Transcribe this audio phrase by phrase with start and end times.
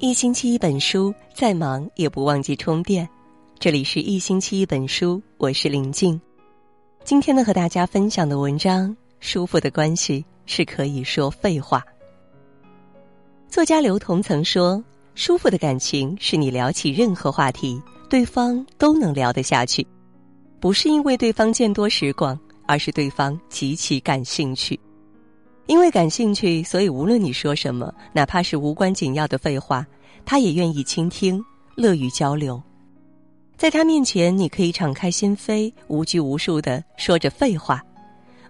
[0.00, 3.06] 一星期一本书，再忙也不忘记充电。
[3.58, 6.18] 这里是一星期一本书，我是林静。
[7.04, 11.84] 今天呢，和大家分享的文章：舒服的关系是可以说废话。
[13.50, 14.82] 作家刘同曾说
[15.14, 19.86] ：“舒服的感情是你聊起任何话题，对方都能聊得下去，
[20.60, 24.80] 不是因为对方见多识广，而是对方极其感兴趣。”
[25.70, 29.86] 因为感兴趣，所以无论你说什么，哪怕是无关紧要的废话，
[30.26, 31.40] 他也愿意倾听，
[31.76, 32.60] 乐于交流。
[33.56, 37.80] 在他面前，你可以敞开心扉，无拘无束的说着废话，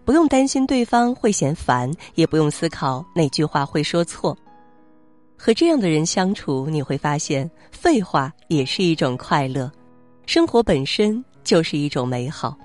[0.02, 4.34] 不用担心对方会嫌烦，也不用思考哪句话会说错。
[5.36, 9.70] 和这样的人相处，你会发现，废话也是一种快乐，
[10.24, 12.56] 生活本身就是一种美好。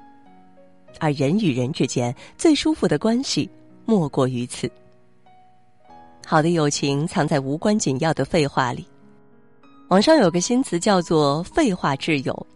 [1.02, 3.50] 而人与人之间最舒服的关系。
[3.86, 4.70] 莫过于此。
[6.26, 8.86] 好的友情藏在无关紧要的废话里。
[9.90, 12.48] 网上有个新词叫做“废话挚友”，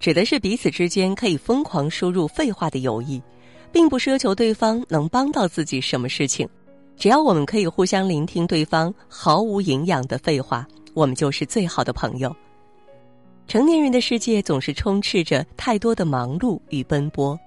[0.00, 3.22] 指的是彼此之间可以疯狂输入废话的友谊，
[3.70, 6.48] 并不奢求对方能帮到自己什么事情，
[6.96, 12.34] 只要我们可以互相聆听对方毫无营养的废话，我们就是最好的朋友。
[13.46, 17.38] 成年人的世界总是充斥着太多的忙碌与奔波。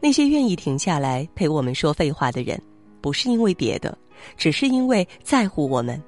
[0.00, 2.60] 那些愿意停下来陪我们说废话的人，
[3.00, 3.96] 不是因为别的，
[4.36, 6.00] 只是因为在乎我们。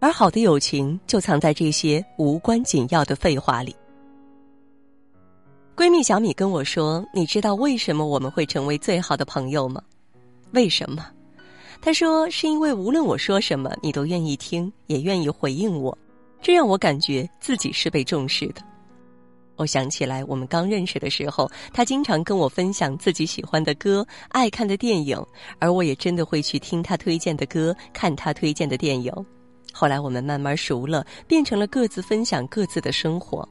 [0.00, 3.74] 而好的友情就藏在这些无关紧要的废话里。
[5.76, 9.82] 闺蜜小米跟我说：“你知道为什么我们会成为最好的朋友吗？
[10.52, 11.06] 为什么？”
[11.80, 15.96] 她说：“是因为无论我说什么，你都愿意听，也愿意回应我，
[16.40, 18.62] 这让我感觉自己是被重视的。”
[19.58, 25.20] 我想起来，我们刚认识的时候，他经常跟我分享自己喜欢的歌、爱看的电影，
[25.58, 29.12] 而我也真的会去听他推荐的歌、看他推荐的电影。
[29.72, 33.46] 后来我们慢慢熟了，变成了各自分享各自的生活。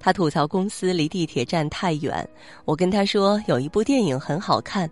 [0.00, 2.26] 他吐槽公司离地铁站太远，
[2.64, 4.90] 我跟他说有一部电影很好看。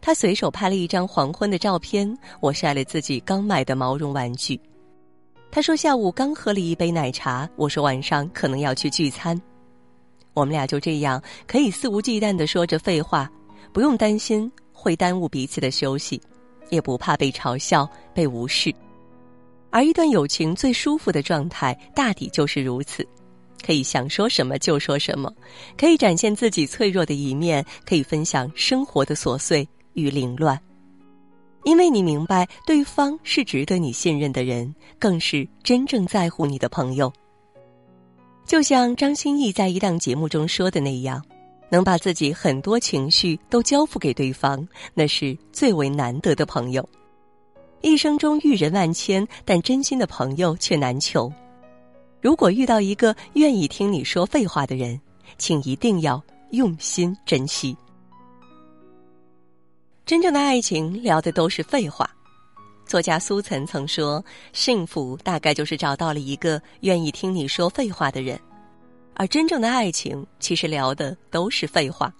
[0.00, 4.60] 他随手拍了一张黄昏的照片，我晒了自己刚买的毛绒玩具。
[5.50, 9.40] 他说下午刚喝了一杯奶茶，我说晚上可能要去聚餐。
[10.38, 13.28] 我们俩就这样可以肆无忌惮的说着废话，
[13.72, 16.20] 不用担心会耽误彼此的休息，
[16.70, 18.72] 也不怕被嘲笑、被无视。
[19.70, 23.04] 而一段友情最舒服的状态，大抵就是如此：
[23.66, 25.34] 可以想说什么就说什么，
[25.76, 30.56] 可以展现自己脆弱的一面，可以分享生活的琐碎与凌乱。
[31.64, 37.12] 因为你明白，对方是值得你信任的人，更是真正在乎你的朋友。
[38.48, 41.22] 就像张歆艺在一档节目中说的那样，
[41.68, 46.88] 能把自己很多情绪都交付给对方，那是最为难得的朋友。
[47.82, 51.30] 一生中遇人万千，但真心的朋友却难求。
[52.22, 54.98] 如果遇到一个愿意听你说废话的人，
[55.36, 56.20] 请一定要
[56.52, 57.76] 用心珍惜。
[60.06, 62.08] 真正的爱情聊的都是废话。
[62.88, 68.40] 作家苏岑曾说：“幸福大概就是找到了一个愿意听你说废话的人，
[69.12, 72.10] 而真正的爱情其实聊的都是废话。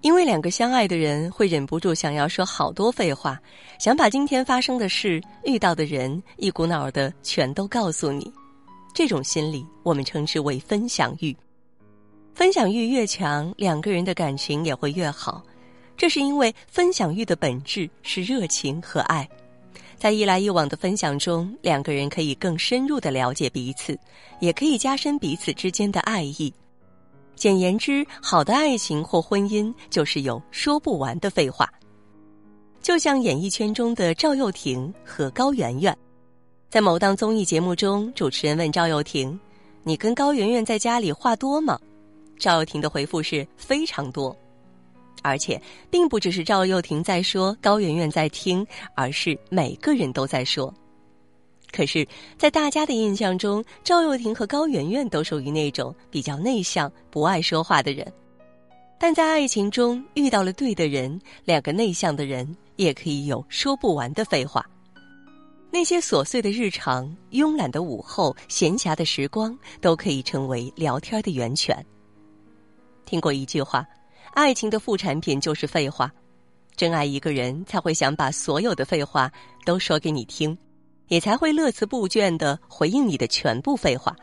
[0.00, 3.38] 因为两个相爱的人会忍不住想要说好多废话，
[3.78, 8.32] 想把今天发生的事、遇到的人一股脑的全都告诉你。
[8.94, 11.36] 这种心理我们称之为分享欲。
[12.32, 15.42] 分享欲越强，两个人的感情也会越好。
[15.98, 19.28] 这是因为分享欲的本质是热情和爱。”
[20.00, 23.94] 在一来一往的分享中，两个人可以更深入的了解彼此，
[24.40, 26.50] 也可以加深彼此之间的爱意。
[27.36, 31.70] 简言之，好的爱情或婚姻就是有说不完的废话。
[32.80, 35.94] 就像演艺圈中的赵又廷和高圆圆，
[36.70, 39.38] 在某档综艺节目中，主持人问赵又廷
[39.84, 41.78] ：“你跟高圆圆在家里话多吗？”
[42.40, 44.34] 赵又廷的回复是非常多。
[45.22, 45.60] 而且，
[45.90, 50.72] 并不只是赵又廷在说，高圆圆在听，而是每个人都在说。
[51.72, 52.06] 可是，
[52.36, 58.12] 在大家的印象中，赵又廷和高圆圆都属于那种比较内向、不爱说话的人。
[58.98, 64.64] 但在爱情中遇到了对的人，两个内向的人也可以有说不完的废话。
[65.70, 71.86] 那些琐碎的日常、慵懒的午后、闲暇的时光，都可以成为聊天的源泉。
[73.04, 73.86] 听过一句话。
[74.32, 76.10] 爱情的副产品就是废话，
[76.76, 79.30] 真爱一个人才会想把所有的废话
[79.64, 80.56] 都说给你听，
[81.08, 84.14] 也才会乐此不倦的回应你的全部废话。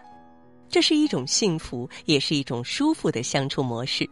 [0.69, 4.09] 这是一种幸福，也是一种舒服的相处模式。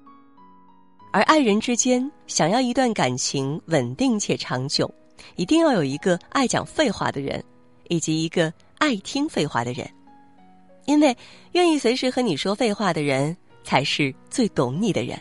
[1.11, 4.93] 而爱人之间想要一段感情稳定且长久，
[5.37, 7.43] 一定要有一个爱讲废话的人，
[7.89, 9.89] 以及一个爱听废话的人，
[10.85, 11.15] 因为
[11.53, 15.17] 愿意随时和你说废话的人才是最懂你的人，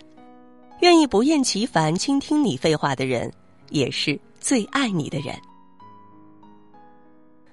[0.80, 3.32] 愿意不厌其烦倾听你废话的人
[3.70, 5.34] 也是最爱你的人。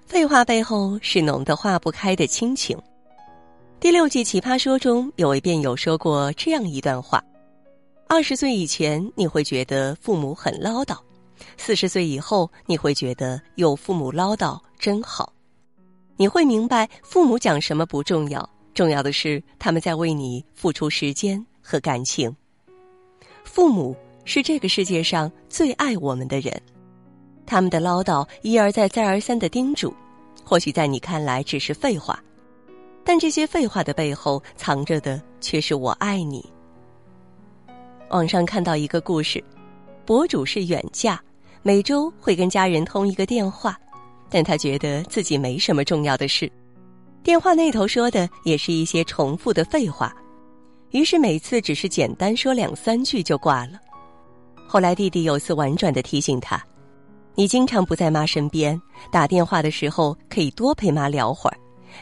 [0.05, 2.77] 废话背后是浓得化不开的亲情。
[3.79, 7.23] 第六季《奇葩说》中有位辩友说过这样一段话：
[8.07, 10.97] 二十岁以前你会觉得父母很唠叨，
[11.57, 15.31] 四十岁以后你会觉得有父母唠叨真好。
[16.17, 22.35] 你会明白，父母讲什么不重要，重要的是他们在为你付出时间和感情。
[23.51, 23.93] 父母
[24.23, 26.57] 是这个世界上最爱我们的人，
[27.45, 29.93] 他们的唠叨一而再、再而三的叮嘱，
[30.41, 32.17] 或许在你看来只是废话，
[33.03, 36.49] 但这些废话的背后藏着的却是我爱你。
[38.09, 39.43] 网上看到一个故事，
[40.05, 41.19] 博主是远嫁，
[41.61, 43.77] 每周会跟家人通一个电话。
[44.29, 46.49] 但他觉得自己没什么重要的事，
[47.21, 50.15] 电话那头说的也是一些重复的废话，
[50.91, 53.79] 于是每次只是简单说两三句就挂了。
[54.67, 56.61] 后来弟弟有次婉转的提醒他
[57.35, 58.79] ：“你经常不在妈身边，
[59.11, 61.57] 打电话的时候可以多陪妈聊会儿，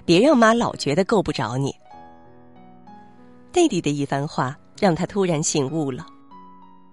[0.05, 1.73] 别让妈老觉得够不着你。”
[3.51, 6.05] 弟弟的一番话让他突然醒悟了，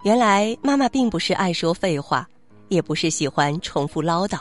[0.05, 2.27] 原来妈妈并不是爱说废话，
[2.69, 4.39] 也不是喜欢重复唠叨。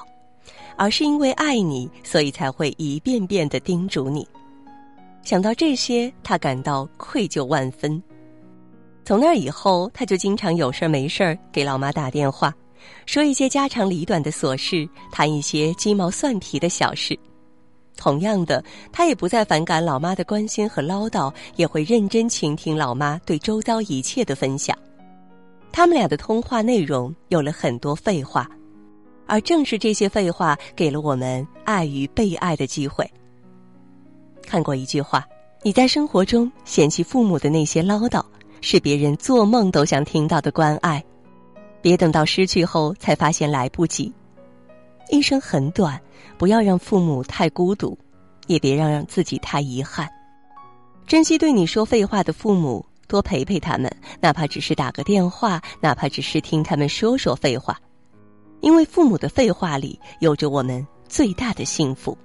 [0.77, 4.27] 而是因为爱你，所以才会一遍遍的叮嘱你。
[5.25, 8.01] 想到这些，他感到愧疚万分。
[9.03, 12.53] 从那以后，他就经常有事儿没事儿给老妈打电话，
[13.07, 17.17] 说一些家长里短的琐事，谈一些鸡毛蒜皮的小事。
[17.97, 24.77] 同样的，他也不再反感老妈的关心和唠叨，也会认真倾听老妈对周遭一切的分享。
[25.71, 28.47] 他们俩的通话内容有了很多废话。
[29.25, 33.09] 而正是这些废话，给了我们爱与被爱的机会。
[34.45, 35.27] 看过一句话：
[35.61, 38.23] 你在生活中嫌弃父母的那些唠叨，
[38.61, 41.03] 是别人做梦都想听到的关爱。
[41.81, 44.13] 别等到失去后才发现来不及。
[45.09, 46.01] 一生很短，
[46.37, 47.97] 不要让父母太孤独，
[48.47, 50.09] 也别让让自己太遗憾。
[51.05, 57.79] 珍惜对你说废话的父母，多陪陪他们，哪怕只是打个电话，哪怕只是听他们说说废话。
[58.61, 62.17] 因为父母的废话里有着我们最大的幸福。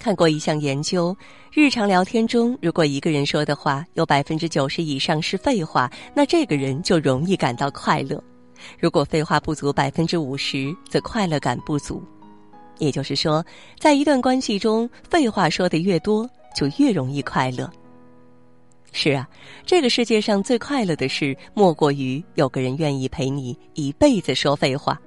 [0.00, 1.14] 看过一项研究，
[1.52, 8.18] 日常聊天中，如果一个人说的话有百分之九十以上是废话，那这个人就容易感到快乐；
[8.78, 12.02] 如果废话不足百分之五十，则快乐感不足。
[12.78, 13.44] 也就是说，
[13.78, 16.26] 在一段关系中，废话说的越多，
[16.56, 17.70] 就越容易快乐。
[18.92, 19.28] 是啊，
[19.66, 24.98] 这个世界上最快乐的事，莫过于有个人愿意陪你一辈子说废话，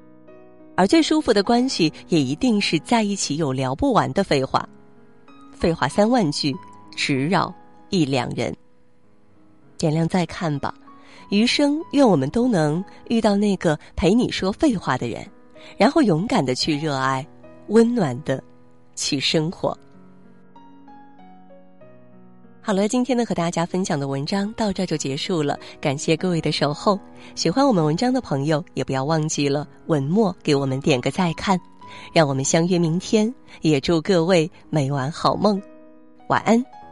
[0.78, 4.64] 而最舒服的关系，也一定是在一起有聊不完的废话。
[5.64, 6.54] 废话三万句，
[6.94, 7.56] 只扰
[7.90, 8.54] 一两人。
[9.78, 10.76] 点亮再看吧，
[11.30, 15.26] 余生愿我们都能遇到那个陪你说废话的人，
[15.78, 17.26] 然后勇敢的去热爱，
[17.70, 18.44] 温暖的
[18.94, 19.78] 去生活。
[22.62, 27.00] 好了，今天呢和大家分享的文章到这就结束了，感谢各位的守候。
[27.36, 31.58] 喜欢我们文章的朋友，也不要忘记了文末给我们点个再看，
[32.12, 33.34] 让我们相约明天。
[33.62, 35.62] 也祝各位每晚好梦，
[36.28, 36.83] 晚安。